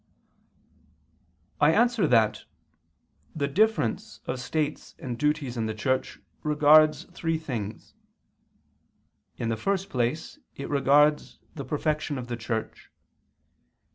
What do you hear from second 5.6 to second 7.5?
the Church regards three